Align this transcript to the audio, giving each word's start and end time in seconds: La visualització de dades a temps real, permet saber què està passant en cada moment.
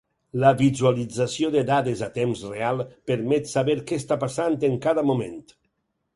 La 0.43 0.51
visualització 0.59 1.51
de 1.55 1.61
dades 1.67 2.01
a 2.07 2.09
temps 2.15 2.41
real, 2.55 2.81
permet 3.13 3.53
saber 3.53 3.77
què 3.91 4.01
està 4.03 4.19
passant 4.27 4.59
en 4.71 4.81
cada 4.89 5.07
moment. 5.13 5.39